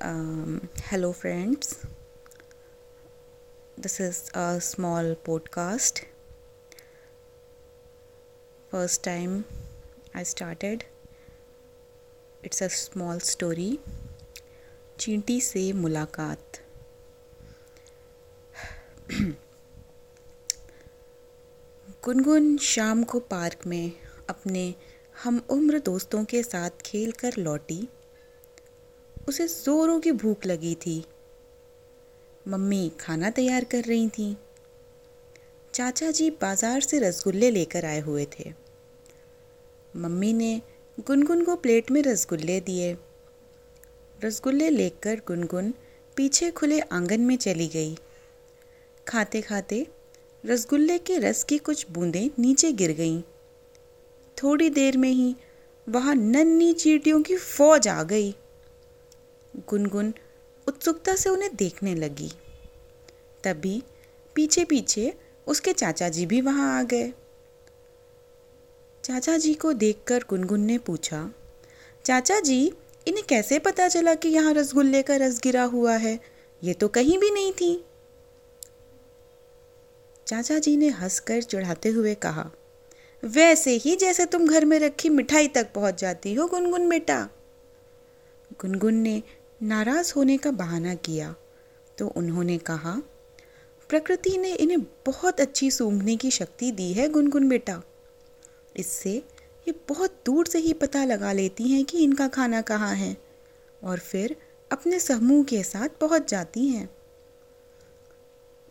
[0.00, 1.86] Um, hello, friends.
[3.78, 6.04] This is a small podcast.
[8.70, 9.46] First time
[10.14, 10.84] I started.
[12.42, 13.78] It's a small story.
[14.98, 16.60] चींटी से मुलाकात
[22.04, 23.92] गुनगुन शाम को park में
[24.28, 24.74] अपने
[25.22, 27.88] हम उम्र दोस्तों के साथ खेल कर लौटी
[29.28, 31.04] उसे ज़ोरों की भूख लगी थी।
[32.48, 34.36] मम्मी खाना तैयार कर रही थी।
[35.74, 38.52] चाचा जी बाज़ार से रसगुल्ले लेकर आए हुए थे।
[39.96, 40.60] मम्मी ने
[40.98, 42.96] गुनगुन को प्लेट में रसगुल्ले दिए।
[44.24, 45.74] रसगुल्ले लेकर गुनगुन
[46.16, 47.96] पीछे खुले आँगन में चली गई।
[49.06, 49.86] खाते खाते
[50.44, 53.20] रसगुल्ले के रस की कुछ बूंदें नीचे गिर गईं।
[54.36, 55.34] थोड़ी देर में ही
[55.88, 58.34] वहाँ नन्ही चीटियों की फौज आ गई।
[59.68, 60.12] गुनगुन
[60.66, 62.30] उत्सुकता से उन्हें देखने लगी।
[63.44, 63.82] तभी
[64.36, 65.12] पीछे पीछे
[65.46, 67.12] उसके चाचा जी भी वहाँ आ गए।
[69.04, 71.28] चाचा जी को देखकर गुनगुन ने पूछा
[72.04, 72.64] चाचा जी
[73.06, 76.18] इन्हें कैसे पता चला कि यहाँ रसगुल्ले का रस गिरा हुआ है?
[76.62, 77.84] ये तो कहीं भी नहीं थी।
[80.26, 82.50] चाचा जी ने हंसकर चढ़ाते हुए कहा,
[83.22, 87.18] वैसे ही जैसे तुम घर में रखी मिठाई तक पहुँच जाती हो गुनगुन बेटा।
[88.60, 89.22] गुनगुन ने
[89.60, 91.34] नाराज़ होने का बहाना किया
[91.98, 92.92] तो उन्होंने कहा,
[93.90, 97.80] प्रकृति ने इन्हें बहुत अच्छी सूंघने की शक्ति दी है, गुनगुन बेटा।
[98.76, 99.12] इससे
[99.66, 103.16] ये बहुत दूर से ही पता लगा लेती हैं कि इनका खाना कहाँ है,
[103.84, 104.36] और फिर
[104.70, 106.88] अपने समूह के साथ पहुँच जाती हैं।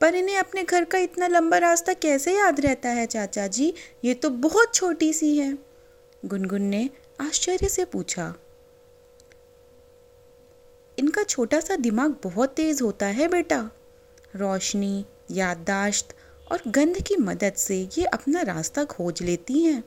[0.00, 3.72] पर इन्हें अपने घर का इतना लंबा रास्ता कैसे याद रहता है, चाचा जी?
[4.04, 5.56] ये तो बहुत छोटी सी है।
[6.24, 6.88] गुनगुन ने
[7.20, 8.34] आश्चर्य से पूछा
[11.18, 13.70] इनका छोटा सा दिमाग बहुत तेज़ होता है बेटा।
[14.36, 16.14] रोशनी, याददाश्त
[16.52, 19.84] और गंध की मदद से ये अपना रास्ता खोज लेती हैं।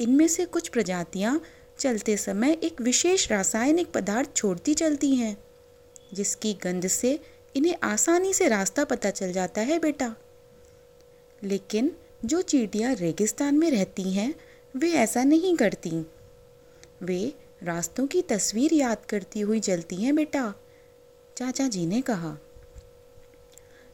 [0.00, 1.40] इनमें से कुछ प्रजातियाँ
[1.78, 5.36] चलते समय एक विशेष रासायनिक पदार्थ छोड़ती चलती हैं,
[6.14, 7.20] जिसकी गंध से
[7.56, 10.14] इन्हें आसानी से रास्ता पता चल जाता है बेटा।
[11.42, 14.34] लेकिन जो चीटियाँ रेगिस्तान में रहती हैं,
[14.76, 16.06] वे ऐसा नहीं करती।
[17.02, 20.52] वे रास्तों की तस्वीर याद करती हुई चलती हैं बेटा।
[21.36, 22.36] चाचा जी ने कहा,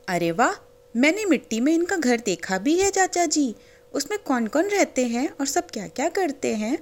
[0.08, 0.54] अरे वाह,
[0.94, 3.54] मैंने मिट्टी में इनका घर देखा भी है चाचा जी।
[3.94, 6.78] उसमें कौन कौन रहते हैं और सब क्या क्या करते हैं?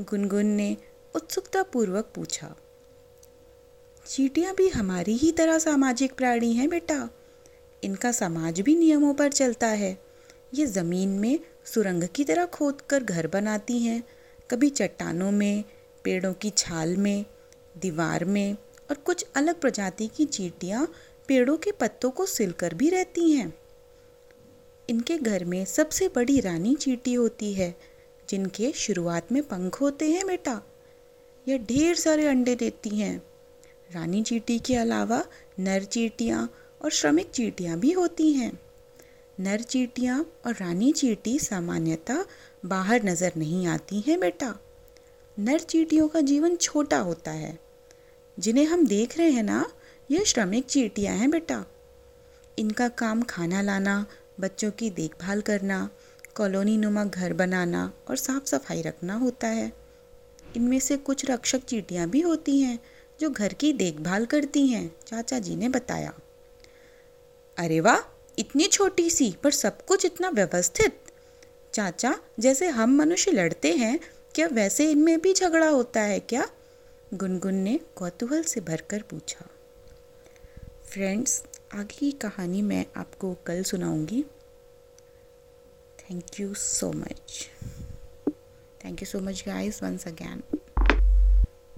[0.00, 0.76] गुनगुन ने
[1.14, 2.54] उत्सुकता पूर्वक पूछा,
[4.06, 7.08] चीटियाँ भी हमारी ही तरह सामाजिक प्राणी हैं बेटा।
[7.82, 9.96] इनका समाज भी नियमों पर चलता है।
[10.54, 14.02] ये ज़मीन में सुरंग की तरह खोद कर घर बनाती हैं।
[14.50, 15.64] कभी चट्टानों में
[16.06, 17.24] पेड़ों की छाल में,
[17.78, 18.56] दीवार में
[18.90, 20.86] और कुछ अलग प्रजाति की चींटियाँ
[21.28, 23.52] पेड़ों के पत्तों को सिलकर भी रहती हैं।
[24.88, 27.74] इनके घर में सबसे बड़ी रानी चींटी होती है,
[28.28, 30.60] जिनके शुरुआत में पंख होते हैं बेटा।
[31.48, 33.16] यह ढेर सारे अंडे देती हैं।
[33.94, 35.24] रानी चींटी के अलावा
[35.58, 36.48] नर चींटियाँ
[36.84, 38.52] और श्रमिक चींटियाँ भी होती हैं।
[39.40, 42.24] नर चींटियाँ और रानी चींटी सामान्यतः
[42.64, 44.54] बाहर नज़र नहीं आती हैं बेटा।
[45.38, 47.58] नर चीटियों का जीवन छोटा होता है।
[48.38, 49.72] जिन्हें हम देख रहे हैं ना,
[50.10, 51.64] ये श्रमिक चीटियाँ हैं बेटा।
[52.58, 54.06] इनका काम खाना लाना,
[54.40, 55.90] बच्चों की देखभाल करना,
[56.34, 59.72] कॉलोनी नुमा घर बनाना और साफ़ सफ़ाई रखना होता है।
[60.56, 62.78] इनमें से कुछ रक्षक चीटियाँ भी होती हैं,
[63.20, 66.12] जो घर की देखभाल करती हैं, चाचा जी ने बताया।
[67.58, 71.00] अरे वाह, इतनी छोटी सी, पर सब कुछ इतना व्यवस्थित।
[71.72, 74.00] चाचा, जैसे हम मनुष्य लड़ते हैं
[74.36, 76.50] क्या वैसे इनमें भी झगड़ा होता है क्या?
[77.14, 79.46] गुनगुन ने कौतूहल से भरकर पूछा।
[80.84, 84.22] फ्रेंड्स आगे की कहानी मैं आपको कल सुनाऊँगी।
[85.98, 87.48] Thank you so much
[88.84, 90.55] thank you so much guys once again